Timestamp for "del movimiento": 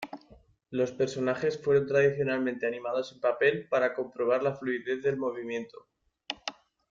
5.03-5.85